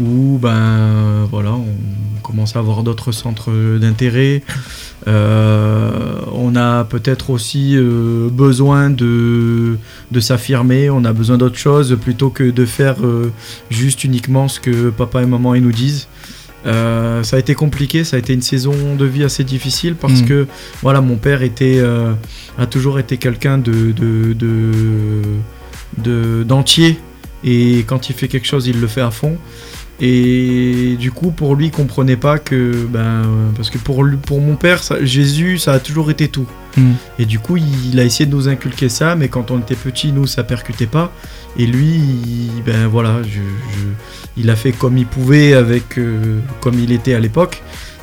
où 0.00 0.38
ben 0.42 1.24
voilà, 1.30 1.52
on 1.52 2.20
commence 2.22 2.56
à 2.56 2.58
avoir 2.58 2.82
d'autres 2.82 3.12
centres 3.12 3.52
d'intérêt. 3.78 4.42
Euh, 5.06 5.90
on 6.32 6.56
a 6.56 6.84
peut-être 6.84 7.30
aussi 7.30 7.76
euh, 7.76 8.28
besoin 8.30 8.90
de, 8.90 9.76
de 10.10 10.20
s'affirmer, 10.20 10.90
on 10.90 11.04
a 11.04 11.12
besoin 11.12 11.38
d'autre 11.38 11.58
chose 11.58 11.96
plutôt 12.00 12.30
que 12.30 12.44
de 12.50 12.64
faire 12.64 12.96
euh, 13.04 13.30
juste 13.70 14.02
uniquement 14.04 14.48
ce 14.48 14.58
que 14.60 14.90
papa 14.90 15.22
et 15.22 15.26
maman 15.26 15.54
ils 15.54 15.62
nous 15.62 15.72
disent. 15.72 16.08
Ça 16.66 17.36
a 17.36 17.38
été 17.38 17.54
compliqué, 17.54 18.04
ça 18.04 18.16
a 18.16 18.18
été 18.18 18.32
une 18.32 18.40
saison 18.40 18.96
de 18.98 19.04
vie 19.04 19.22
assez 19.22 19.44
difficile 19.44 19.94
parce 19.96 20.22
Mm. 20.22 20.24
que 20.24 20.46
voilà, 20.80 21.02
mon 21.02 21.16
père 21.16 21.42
était, 21.42 21.78
a 22.58 22.64
toujours 22.66 22.98
été 22.98 23.18
quelqu'un 23.18 23.58
de, 23.58 23.92
de, 23.92 24.32
de- 24.32 25.20
de- 25.98 26.44
d'entier 26.44 26.98
Et 27.44 27.84
quand 27.86 28.08
il 28.08 28.14
fait 28.14 28.28
quelque 28.28 28.46
chose, 28.46 28.66
il 28.66 28.80
le 28.80 28.86
fait 28.86 29.02
à 29.02 29.10
fond. 29.10 29.36
Et 30.00 30.96
du 30.98 31.12
coup, 31.12 31.30
pour 31.30 31.54
lui, 31.54 31.66
il 31.66 31.70
comprenait 31.70 32.16
pas 32.16 32.38
que, 32.38 32.86
ben, 32.88 33.22
parce 33.54 33.70
que 33.70 33.78
pour, 33.78 34.02
lui, 34.02 34.16
pour 34.16 34.40
mon 34.40 34.56
père, 34.56 34.82
Jésus, 35.02 35.58
ça 35.58 35.72
a 35.74 35.78
toujours 35.78 36.10
été 36.10 36.28
tout. 36.28 36.46
Hmm. 36.76 36.94
Et 37.18 37.26
du 37.26 37.38
coup, 37.38 37.56
il, 37.56 38.00
a 38.00 38.04
essayé 38.04 38.26
de 38.26 38.34
nous 38.34 38.48
inculquer 38.48 38.88
ça, 38.88 39.14
mais 39.14 39.28
quand 39.28 39.50
on 39.52 39.60
était 39.60 39.76
petit, 39.76 40.10
nous, 40.12 40.26
ça 40.26 40.42
percutait 40.42 40.86
pas. 40.86 41.12
Et 41.56 41.66
lui, 41.66 42.00
ben 42.66 42.88
voilà, 42.88 43.20
il 44.36 44.50
a 44.50 44.56
fait 44.56 44.72
comme 44.72 44.98
il 44.98 45.06
pouvait 45.06 45.54
avec, 45.54 45.98
euh, 45.98 46.40
comme 46.60 46.78
il 46.80 46.90
était 46.90 47.14
à 47.14 47.20
l'époque. 47.20 47.62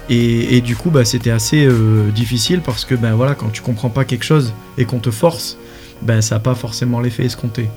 Et, 0.10 0.60
du 0.60 0.76
coup, 0.76 0.90
bah, 0.90 1.06
c'était 1.06 1.32
assez 1.32 1.66
euh, 1.66 2.10
difficile 2.12 2.60
parce 2.60 2.84
que 2.84 2.96
ben 2.96 3.14
voilà, 3.14 3.34
quand 3.34 3.50
tu 3.50 3.62
comprends 3.62 3.90
pas 3.90 4.04
quelque 4.04 4.26
chose 4.26 4.54
et 4.78 4.84
qu'on 4.84 5.00
te 5.00 5.10
force, 5.10 5.58
ben 6.02 6.22
ça 6.22 6.36
n'a 6.36 6.40
pas 6.40 6.56
forcément 6.56 7.00
l'effet 7.00 7.26
escompté. 7.26 7.70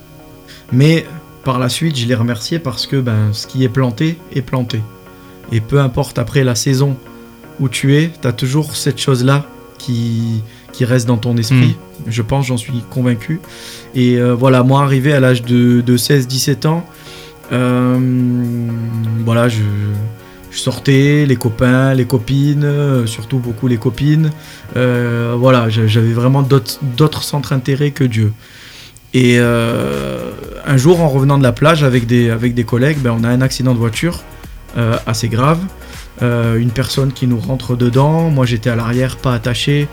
Mais 0.73 1.07
par 1.45 1.59
la 1.59 1.69
suite, 1.69 1.97
je 1.97 2.07
l'ai 2.07 2.15
remercié 2.15 2.59
parce 2.59 2.87
que 2.87 2.97
ben, 2.97 3.33
ce 3.33 3.47
qui 3.47 3.65
est 3.65 3.69
planté 3.69 4.19
est 4.35 4.43
planté. 4.43 4.81
Et 5.53 5.61
peu 5.61 5.81
importe 5.81 6.19
après 6.19 6.43
la 6.43 6.55
saison 6.55 6.97
où 7.61 7.69
tu 7.69 7.97
es, 7.97 8.11
tu 8.21 8.27
as 8.27 8.33
toujours 8.33 8.77
cette 8.77 8.99
chose-là 8.99 9.45
qui, 9.79 10.43
qui 10.73 10.85
reste 10.85 11.07
dans 11.07 11.19
ton 11.19 11.37
esprit. 11.37 11.77
Hmm. 11.77 12.11
Je 12.11 12.23
pense, 12.23 12.47
j'en 12.47 12.57
suis 12.57 12.83
convaincu. 12.91 13.41
Et 13.95 14.17
euh, 14.17 14.35
voilà, 14.35 14.63
moi, 14.63 14.83
arrivé 14.83 15.13
à 15.13 15.21
l'âge 15.21 15.43
de, 15.43 15.83
16-17 15.87 16.67
ans, 16.67 16.85
euh, 17.53 17.99
voilà, 19.25 19.49
je, 19.49 19.63
sortais, 20.59 21.27
les 21.27 21.37
copains, 21.37 21.95
les 21.95 22.05
copines, 22.05 22.65
euh, 22.65 23.07
surtout 23.07 23.39
beaucoup 23.39 23.69
les 23.69 23.79
copines. 23.79 24.31
voilà, 24.75 25.69
j'avais 25.69 26.13
vraiment 26.13 26.43
d'autres 26.43 27.23
centres 27.23 27.51
d'intérêt 27.51 27.91
que 27.91 28.05
Dieu. 28.05 28.33
Et 29.15 29.37
euh, 29.39 30.33
un 30.67 30.77
jour, 30.77 31.01
en 31.01 31.09
revenant 31.09 31.39
de 31.39 31.45
la 31.45 31.53
plage 31.53 31.85
avec 31.85 32.07
des, 32.07 32.65
collègues, 32.67 32.99
ben, 32.99 33.17
on 33.19 33.23
a 33.23 33.29
un 33.29 33.41
accident 33.41 33.73
de 33.73 33.79
voiture 33.79 34.23
euh, 34.77 34.97
assez 35.07 35.29
grave. 35.29 35.61
Euh, 36.21 36.57
une 36.57 36.71
personne 36.71 37.13
qui 37.13 37.29
nous 37.29 37.39
rentre 37.39 37.77
dedans. 37.77 38.29
Moi, 38.29 38.45
j'étais 38.45 38.71
à 38.71 38.77
l'arrière, 38.77 39.17
pas 39.17 39.33
attaché. 39.33 39.87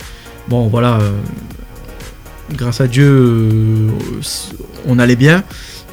Bon, 0.47 0.67
voilà. 0.67 0.97
grâce 2.51 2.81
à 2.81 2.87
Dieu, 2.87 3.89
on 4.87 4.97
allait 4.97 5.15
bien. 5.15 5.43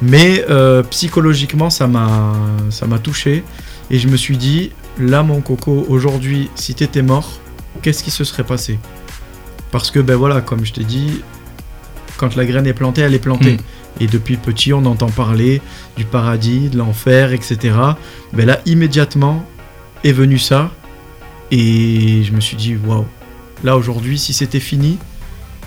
Mais 0.01 0.43
psychologiquement, 0.89 1.69
ça 1.69 1.85
m'a 1.85 2.99
touché. 3.03 3.43
Et 3.91 3.99
je 3.99 4.07
me 4.07 4.17
suis 4.17 4.37
dit, 4.37 4.71
là, 4.99 5.23
mon 5.23 5.41
coco, 5.41 5.85
aujourd'hui, 5.89 6.49
si 6.55 6.75
t'étais 6.75 7.01
mort, 7.01 7.39
qu'est-ce 7.81 8.03
qui 8.03 8.11
se 8.11 8.23
serait 8.23 8.43
passé? 8.43 8.79
Parce 9.71 9.91
que, 9.91 9.99
ben 9.99 10.15
voilà, 10.15 10.41
comme 10.41 10.65
je 10.65 10.73
t'ai 10.73 10.83
dit, 10.83 11.21
quand 12.17 12.35
la 12.35 12.45
graine 12.45 12.67
est 12.67 12.73
plantée, 12.73 13.01
elle 13.01 13.13
est 13.15 13.19
plantée. 13.19 13.53
Hmm. 13.53 14.01
Et 14.01 14.07
depuis 14.07 14.37
petit, 14.37 14.73
on 14.73 14.85
entend 14.85 15.09
parler 15.09 15.61
du 15.97 16.05
paradis, 16.05 16.69
de 16.69 16.77
l'enfer, 16.77 17.33
etc. 17.33 17.57
Mais 18.33 18.39
ben 18.39 18.47
là, 18.47 18.61
immédiatement, 18.65 19.45
est 20.03 20.11
venu 20.11 20.37
ça. 20.37 20.71
Et 21.51 22.23
je 22.23 22.31
me 22.31 22.39
suis 22.39 22.55
dit, 22.55 22.77
waouh, 22.85 23.05
là 23.63 23.75
aujourd'hui, 23.75 24.17
si 24.19 24.33
c'était 24.33 24.59
fini, 24.59 24.97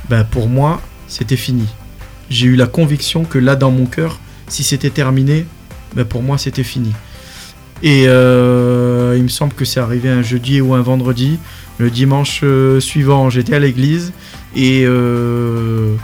ben 0.09 0.25
pour 0.25 0.49
moi, 0.49 0.81
c'était 1.09 1.37
fini. 1.37 1.67
J'ai 2.31 2.47
eu 2.47 2.57
la 2.57 2.67
conviction 2.67 3.25
que 3.25 3.39
là, 3.39 3.57
dans 3.57 3.71
mon 3.71 3.87
cœur, 3.87 4.19
si 4.49 4.63
c'était 4.63 4.91
terminé, 4.91 5.45
ben 5.95 6.05
pour 6.05 6.23
moi, 6.23 6.39
c'était 6.39 6.63
fini. 6.63 6.93
Et 7.83 8.05
euh, 8.07 9.15
il 9.17 9.25
me 9.25 9.29
semble 9.29 9.55
que 9.55 9.65
c'est 9.65 9.81
arrivé 9.81 10.09
un 10.09 10.23
jeudi 10.23 10.61
ou 10.61 10.75
un 10.75 10.83
vendredi. 10.83 11.39
Le 11.79 11.91
dimanche 11.91 12.41
euh, 12.45 12.81
suivant, 12.81 13.31
j'étais 13.31 13.55
à 13.55 13.59
l'église 13.59 14.13
et 14.55 14.83
euh, 14.85 15.97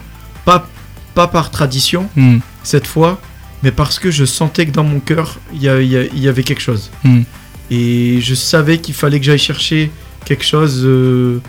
pas, 0.44 0.68
par 1.14 1.50
tradition 1.50 2.08
hmm. 2.16 2.38
cette 2.62 2.86
fois, 2.86 3.20
mais 3.62 3.72
parce 3.72 3.98
que 3.98 4.10
je 4.10 4.24
sentais 4.24 4.66
que 4.66 4.70
dans 4.70 4.84
mon 4.84 5.00
cœur, 5.00 5.38
il 5.52 5.62
y, 5.62 6.28
avait 6.28 6.42
quelque 6.42 6.60
chose. 6.60 6.90
Hmm. 7.04 7.22
Et 7.70 8.20
je 8.20 8.34
savais 8.34 8.78
qu'il 8.78 8.94
fallait 8.94 9.18
que 9.18 9.26
j'aille 9.26 9.38
chercher 9.38 9.90
quelque 10.24 10.44
chose 10.44 10.82
euh, 10.84 11.40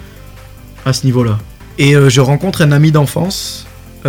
à 0.85 0.93
ce 0.93 1.05
niveau-là. 1.05 1.39
Et 1.77 1.93
je 1.93 2.19
rencontre 2.19 2.61
un 2.61 2.73
ami 2.73 2.91
d'enfance 2.91 3.65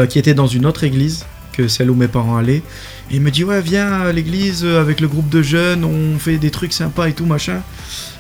qui 0.09 0.19
était 0.19 0.35
dans 0.35 0.49
une 0.49 0.67
autre 0.67 0.83
église 0.83 1.25
que 1.53 1.69
celle 1.69 1.89
où 1.89 1.95
mes 1.95 2.09
parents 2.09 2.37
allaient. 2.37 2.63
Et 3.11 3.17
il 3.17 3.21
me 3.21 3.31
dit 3.31 3.45
Ouais, 3.45 3.61
viens 3.61 3.93
à 3.93 4.13
l'église 4.13 4.65
avec 4.65 5.01
le 5.01 5.09
groupe 5.09 5.29
de 5.29 5.43
jeunes, 5.43 5.85
on 5.85 6.19
fait 6.19 6.39
des 6.39 6.51
trucs 6.51 6.73
sympas 6.73 7.09
et 7.09 7.13
tout, 7.13 7.27
machin. 7.27 7.63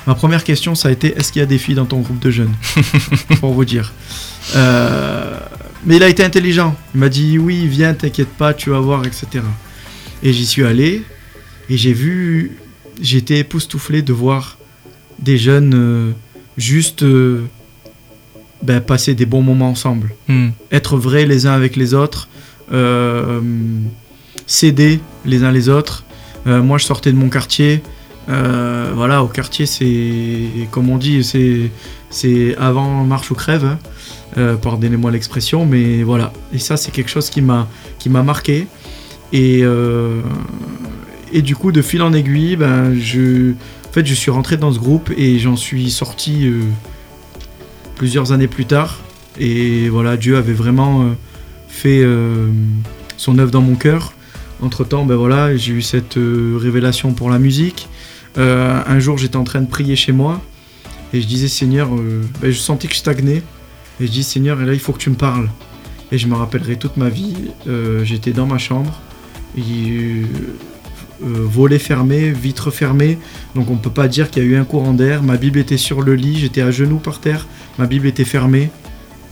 Ma 0.06 0.14
première 0.14 0.44
question, 0.44 0.74
ça 0.74 0.88
a 0.88 0.92
été 0.92 1.16
Est-ce 1.16 1.32
qu'il 1.32 1.40
y 1.40 1.42
a 1.42 1.46
des 1.46 1.58
filles 1.58 1.74
dans 1.74 1.86
ton 1.86 2.00
groupe 2.00 2.20
de 2.20 2.30
jeunes 2.30 2.54
Pour 3.40 3.52
vous 3.52 3.64
dire. 3.64 3.92
Euh, 4.56 5.38
mais 5.84 5.96
il 5.96 6.02
a 6.02 6.08
été 6.08 6.24
intelligent. 6.24 6.76
Il 6.94 7.00
m'a 7.00 7.08
dit 7.08 7.38
oui, 7.38 7.66
viens, 7.66 7.94
t'inquiète 7.94 8.28
pas, 8.28 8.54
tu 8.54 8.70
vas 8.70 8.80
voir, 8.80 9.04
etc. 9.04 9.44
Et 10.22 10.32
j'y 10.32 10.46
suis 10.46 10.64
allé 10.64 11.02
et 11.70 11.76
j'ai 11.76 11.92
vu, 11.92 12.58
j'étais 13.00 13.38
époustouflé 13.38 14.02
de 14.02 14.12
voir 14.12 14.58
des 15.20 15.38
jeunes 15.38 15.74
euh, 15.74 16.12
juste 16.56 17.04
euh, 17.04 17.44
ben, 18.62 18.80
passer 18.80 19.14
des 19.14 19.24
bons 19.24 19.42
moments 19.42 19.70
ensemble, 19.70 20.12
hmm. 20.28 20.48
être 20.72 20.96
vrais 20.96 21.26
les 21.26 21.46
uns 21.46 21.52
avec 21.52 21.76
les 21.76 21.94
autres, 21.94 22.28
euh, 22.72 23.40
s'aider 24.50 25.00
les 25.24 25.44
uns 25.44 25.52
les 25.52 25.68
autres. 25.68 26.04
moi, 26.46 26.78
je 26.78 26.84
sortais 26.84 27.12
de 27.12 27.16
mon 27.16 27.28
quartier. 27.28 27.82
voilà, 28.26 29.22
au 29.22 29.28
quartier, 29.28 29.66
c'est 29.66 30.68
comme 30.70 30.90
on 30.90 30.98
dit, 30.98 31.22
c'est 32.10 32.56
avant 32.56 33.04
marche 33.04 33.30
ou 33.30 33.34
crève. 33.34 33.64
Hein. 33.64 33.78
Euh, 34.38 34.56
pardonnez-moi 34.56 35.10
l'expression, 35.10 35.66
mais 35.66 36.02
voilà. 36.02 36.32
Et 36.52 36.58
ça, 36.58 36.76
c'est 36.76 36.92
quelque 36.92 37.10
chose 37.10 37.30
qui 37.30 37.40
m'a 37.42 37.66
marqué. 38.22 38.66
Et 39.32 39.60
euh, 39.62 40.20
du 41.32 41.56
coup, 41.56 41.72
de 41.72 41.82
fil 41.82 42.02
en 42.02 42.12
aiguille, 42.12 42.56
ben 42.56 42.94
je 42.98 43.52
je 43.96 44.14
suis 44.14 44.30
rentré 44.30 44.56
dans 44.56 44.72
ce 44.72 44.78
groupe 44.78 45.10
et 45.16 45.40
j'en 45.40 45.56
suis 45.56 45.90
sorti 45.90 46.46
euh, 46.46 46.60
plusieurs 47.96 48.30
années 48.30 48.46
plus 48.46 48.66
tard. 48.66 49.00
Et 49.38 49.88
voilà, 49.88 50.16
Dieu 50.16 50.36
avait 50.36 50.52
vraiment 50.52 51.06
fait 51.68 52.04
son 53.16 53.38
œuvre 53.38 53.50
dans 53.50 53.62
mon 53.62 53.74
cœur. 53.74 54.12
Entre 54.62 54.84
temps, 54.84 55.04
ben 55.04 55.16
voilà, 55.16 55.56
j'ai 55.56 55.72
eu 55.72 55.82
cette 55.82 56.16
révélation 56.16 57.12
pour 57.12 57.30
la 57.30 57.38
musique. 57.38 57.88
un 58.36 58.98
jour, 58.98 59.18
j'étais 59.18 59.36
en 59.36 59.44
train 59.44 59.60
de 59.60 59.68
prier 59.68 59.96
chez 59.96 60.12
moi 60.12 60.40
et 61.12 61.20
je 61.20 61.26
disais 61.26 61.48
Seigneur, 61.48 61.88
ben, 61.88 62.50
je 62.50 62.58
sentais 62.58 62.86
que 62.88 62.94
je 62.94 62.98
stagnais. 62.98 63.42
Et 64.00 64.06
je 64.06 64.10
dis, 64.10 64.22
Seigneur, 64.22 64.58
là, 64.58 64.72
il 64.72 64.80
faut 64.80 64.92
que 64.92 64.98
tu 64.98 65.10
me 65.10 65.16
parles. 65.16 65.48
Et 66.10 66.18
je 66.18 66.26
me 66.26 66.34
rappellerai 66.34 66.76
toute 66.76 66.96
ma 66.96 67.08
vie. 67.08 67.34
Euh, 67.68 68.02
j'étais 68.04 68.32
dans 68.32 68.46
ma 68.46 68.58
chambre. 68.58 68.98
Et, 69.56 69.62
euh, 69.62 70.24
euh, 71.22 71.44
volet 71.44 71.78
fermé, 71.78 72.30
vitre 72.30 72.70
fermée. 72.70 73.18
Donc 73.54 73.70
on 73.70 73.74
ne 73.74 73.78
peut 73.78 73.90
pas 73.90 74.08
dire 74.08 74.30
qu'il 74.30 74.42
y 74.42 74.46
a 74.46 74.48
eu 74.48 74.56
un 74.56 74.64
courant 74.64 74.94
d'air. 74.94 75.22
Ma 75.22 75.36
Bible 75.36 75.58
était 75.58 75.76
sur 75.76 76.00
le 76.00 76.14
lit, 76.14 76.38
j'étais 76.38 76.62
à 76.62 76.70
genoux 76.70 76.98
par 76.98 77.20
terre. 77.20 77.46
Ma 77.78 77.86
Bible 77.86 78.06
était 78.06 78.24
fermée. 78.24 78.70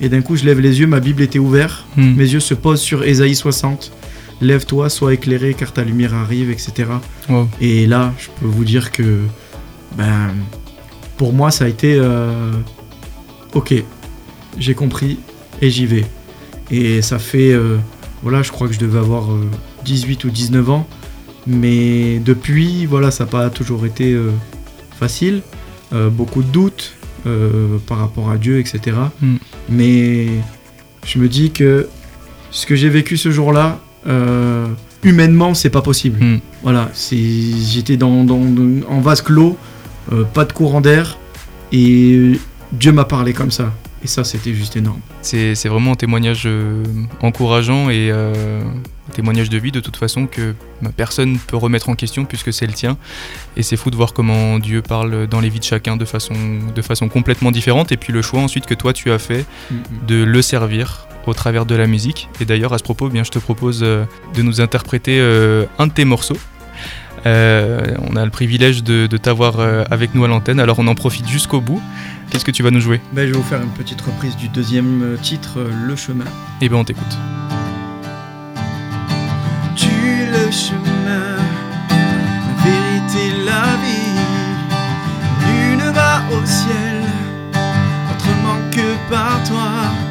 Et 0.01 0.09
d'un 0.09 0.21
coup, 0.21 0.37
je 0.37 0.45
lève 0.45 0.61
les 0.61 0.81
yeux, 0.81 0.87
ma 0.87 1.01
Bible 1.01 1.23
était 1.23 1.39
ouverte. 1.39 1.85
Hmm. 1.97 2.15
Mes 2.15 2.31
yeux 2.31 2.41
se 2.41 2.55
posent 2.55 2.83
sur 2.83 3.05
Ésaïe 3.05 3.35
60. 3.35 3.91
Lève-toi, 4.41 4.89
sois 4.89 5.15
éclairé, 5.15 5.55
car 5.55 5.73
ta 5.73 5.83
lumière 5.85 6.15
arrive, 6.15 6.51
etc. 6.51 6.91
Et 7.61 7.87
là, 7.87 8.13
je 8.19 8.29
peux 8.39 8.47
vous 8.47 8.65
dire 8.65 8.93
que, 8.93 9.21
ben, 9.97 10.35
pour 11.17 11.33
moi, 11.33 11.51
ça 11.51 11.65
a 11.65 11.69
été, 11.69 12.01
ok, 13.55 13.75
j'ai 14.59 14.75
compris 14.75 15.19
et 15.61 15.71
j'y 15.71 15.87
vais. 15.87 16.05
Et 16.71 17.03
ça 17.03 17.19
fait, 17.19 17.53
euh, 17.53 17.79
voilà, 18.23 18.43
je 18.43 18.51
crois 18.53 18.69
que 18.69 18.75
je 18.75 18.79
devais 18.79 18.99
avoir 18.99 19.29
18 19.85 20.25
euh, 20.25 20.29
ou 20.29 20.31
19 20.31 20.71
ans. 20.71 20.87
Mais 21.47 22.19
depuis, 22.19 22.85
voilà, 22.87 23.11
ça 23.11 23.25
n'a 23.25 23.31
pas 23.31 23.51
toujours 23.51 23.87
été 23.87 24.13
euh, 24.13 24.31
facile. 24.99 25.43
beaucoup 25.93 26.43
de 26.43 26.49
doutes 26.49 26.95
par 27.87 27.99
rapport 27.99 28.31
à 28.31 28.37
Dieu, 28.37 28.59
etc. 28.59 28.97
Hmm. 29.21 29.37
Mais 29.69 30.29
je 31.05 31.19
me 31.19 31.29
dis 31.29 31.51
que 31.51 31.89
ce 32.51 32.67
que 32.67 32.75
j'ai 32.75 32.89
vécu 32.89 33.17
ce 33.17 33.31
jour-là, 33.31 33.81
humainement, 35.03 35.55
c'est 35.55 35.71
pas 35.71 35.83
possible. 35.83 36.23
Hmm. 36.23 36.39
Voilà, 36.63 36.91
j'étais 36.95 37.97
dans, 37.97 38.27
en 38.89 39.01
vase 39.01 39.23
clos, 39.23 39.57
pas 40.35 40.45
de 40.45 40.53
courant 40.53 40.81
d'air, 40.81 41.19
et 41.73 42.33
Dieu 42.73 42.93
m'a 42.93 43.05
parlé 43.05 43.33
comme 43.33 43.51
ça. 43.51 43.73
Et 44.03 44.07
ça, 44.07 44.23
c'était 44.23 44.55
juste 44.55 44.77
énorme. 44.77 45.01
C'est 45.23 45.67
vraiment 45.67 45.93
un 45.93 45.97
témoignage 45.97 46.45
euh, 46.47 46.85
encourageant 47.21 47.91
et 47.91 48.11
euh, 48.13 48.63
un 48.63 49.13
témoignage 49.13 49.51
de 49.51 49.59
vie 49.59 49.73
de 49.73 49.81
toute 49.81 49.97
façon 49.97 50.27
que 50.27 50.55
personne 50.97 51.33
ne 51.33 51.39
peut 51.39 51.57
remettre 51.57 51.89
en 51.89 51.95
question 51.95 52.25
puisque 52.25 52.53
c'est 52.53 52.67
le 52.67 52.73
tien. 52.73 52.97
Et 53.57 53.63
c'est 53.65 53.77
fou 53.77 53.91
de 53.91 53.97
voir 53.97 54.13
comment 54.13 54.61
Dieu 54.61 54.83
parle 54.83 55.27
dans 55.27 55.41
les 55.41 55.49
vies 55.49 55.59
de 55.59 55.65
chacun 55.65 55.97
de 55.97 56.05
façon, 56.05 56.35
de 56.75 56.83
façon 56.83 57.09
complètement 57.09 57.51
différente. 57.51 57.91
Et 57.91 57.97
puis 57.97 58.13
le 58.13 58.23
choix 58.23 58.41
ensuite 58.41 58.67
que 58.67 58.75
toi 58.75 58.93
tu 58.93 59.11
as 59.11 59.19
fait 59.19 59.45
mm-hmm. 59.73 60.07
de 60.07 60.23
le 60.23 60.43
servir 60.43 61.08
au 61.29 61.35
travers 61.35 61.67
de 61.67 61.75
la 61.75 61.87
musique. 61.87 62.29
Et 62.41 62.45
d'ailleurs, 62.45 62.73
à 62.73 62.79
ce 62.79 62.83
propos, 62.83 63.09
eh 63.09 63.13
bien, 63.13 63.25
je 63.25 63.31
te 63.31 63.39
propose 63.39 63.81
euh, 63.83 64.05
de 64.35 64.43
nous 64.43 64.61
interpréter 64.61 65.19
euh, 65.21 65.65
un 65.79 65.87
de 65.87 65.93
tes 65.93 66.05
morceaux. 66.05 66.39
Euh, 67.27 67.97
on 68.09 68.17
a 68.17 68.25
le 68.25 68.31
privilège 68.31 68.83
de, 68.85 69.07
t'avoir 69.17 69.61
avec 69.91 70.15
nous 70.15 70.25
à 70.25 70.29
l'antenne, 70.29 70.61
alors 70.61 70.79
on 70.79 70.87
en 70.87 70.95
profite 70.95 71.29
jusqu'au 71.29 71.61
bout. 71.61 71.83
Qu'est-ce 72.31 72.45
que 72.45 72.51
tu 72.51 72.63
vas 72.63 72.71
nous 72.71 72.81
jouer? 72.81 73.01
Ben, 73.13 73.27
Je 73.27 73.33
vais 73.33 73.39
vous 73.39 73.45
faire 73.45 73.61
une 73.61 73.71
petite 73.71 74.01
reprise 74.01 74.37
du 74.37 74.49
deuxième 74.49 75.17
titre, 75.23 75.59
Le 75.87 75.97
chemin. 75.97 76.25
Et 76.61 76.69
bien 76.69 76.79
on 76.79 76.85
t'écoute. 76.85 77.19
Tu 79.75 79.89
le 79.89 80.51
chemin, 80.51 81.37
la 81.91 82.65
vérité, 82.65 83.45
la 83.45 83.77
vie. 83.83 84.19
Nul 85.47 85.87
ne 85.87 85.91
va 85.91 86.23
au 86.31 86.47
ciel 86.47 87.03
autrement 88.13 88.59
que 88.71 89.11
par 89.11 89.43
toi. 89.49 90.08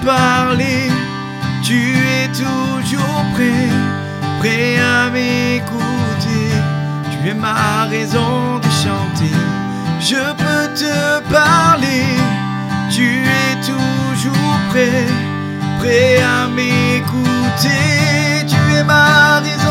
Te 0.00 0.04
parler, 0.04 0.90
tu 1.62 1.96
es 1.96 2.28
toujours 2.28 3.24
prêt, 3.34 3.68
prêt 4.40 4.78
à 4.78 5.10
m'écouter. 5.10 6.50
Tu 7.10 7.28
es 7.30 7.34
ma 7.34 7.84
raison 7.88 8.58
de 8.58 8.70
chanter. 8.84 9.36
Je 10.00 10.22
peux 10.40 10.68
te 10.74 11.20
parler, 11.32 12.06
tu 12.90 13.24
es 13.24 13.54
toujours 13.66 14.58
prêt, 14.70 15.06
prêt 15.80 16.22
à 16.22 16.46
m'écouter. 16.48 18.46
Tu 18.46 18.74
es 18.74 18.84
ma 18.84 19.40
raison 19.40 19.65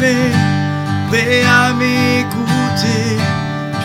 prêt 0.00 1.44
à 1.44 1.72
m'écouter. 1.72 3.18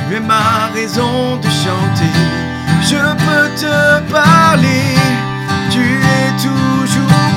Tu 0.07 0.15
es 0.15 0.19
ma 0.19 0.69
raison 0.74 1.38
de 1.38 1.50
chanter. 1.63 2.15
Je 2.89 3.03
peux 3.25 3.48
te 3.63 4.12
parler, 4.12 4.95
tu 5.71 5.84
es 6.15 6.28
toujours 6.45 7.32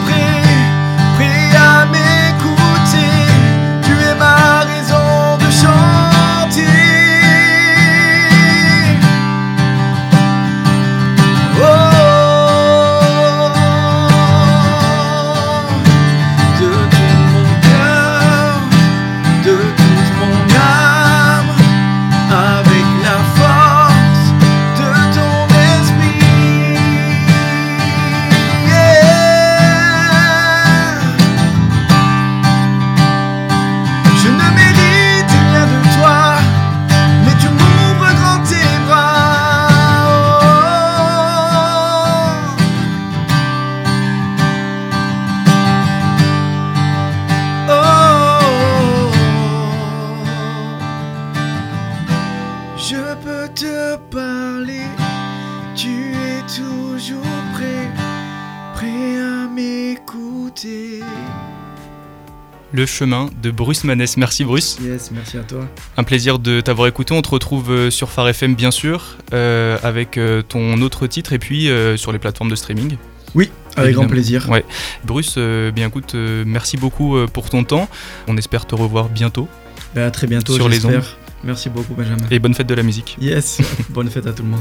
Le 62.73 62.85
chemin 62.85 63.31
de 63.43 63.51
Bruce 63.51 63.85
Manès. 63.85 64.17
Merci 64.19 64.45
Bruce. 64.45 64.79
Yes, 64.83 65.11
merci 65.13 65.39
à 65.39 65.43
toi. 65.43 65.67
Un 65.97 66.05
plaisir 66.05 66.39
de 66.39 66.61
t'avoir 66.61 66.87
écouté. 66.89 67.15
On 67.15 67.23
te 67.23 67.31
retrouve 67.31 67.71
euh, 67.71 67.91
sur 67.91 68.11
Phare 68.11 68.29
FM 68.29 68.55
bien 68.55 68.71
sûr, 68.71 69.17
euh, 69.33 69.79
avec 69.83 70.19
euh, 70.19 70.43
ton 70.43 70.81
autre 70.83 71.07
titre 71.07 71.33
et 71.33 71.39
puis 71.39 71.71
euh, 71.71 71.97
sur 71.97 72.13
les 72.13 72.19
plateformes 72.19 72.51
de 72.51 72.57
streaming. 72.57 72.97
Oui, 73.35 73.51
avec 73.77 73.89
Évidemment. 73.89 74.03
grand 74.05 74.13
plaisir. 74.13 74.49
Ouais. 74.51 74.65
Bruce, 75.05 75.35
euh, 75.39 75.71
bien 75.71 75.89
écoute, 75.89 76.15
merci 76.15 76.77
beaucoup 76.77 77.17
pour 77.33 77.49
ton 77.49 77.65
temps. 77.65 77.89
On 78.27 78.37
espère 78.37 78.67
te 78.67 78.75
revoir 78.75 79.09
bientôt 79.09 79.49
Ben, 79.95 80.05
à 80.07 80.11
très 80.11 80.27
bientôt, 80.27 80.55
Sur 80.55 80.69
les 80.69 80.85
ondes. 80.85 81.03
Merci 81.45 81.71
beaucoup, 81.71 81.95
Benjamin. 81.95 82.25
et 82.31 82.39
bonne 82.39 82.53
fête 82.55 82.67
de 82.67 82.75
la 82.75 82.83
musique. 82.83 83.17
Yes, 83.21 83.61
bonne 83.91 84.11
fête 84.11 84.27
à 84.27 84.33
tout 84.33 84.43
le 84.43 84.49
monde. 84.51 84.61